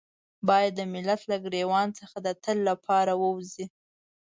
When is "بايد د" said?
0.47-0.81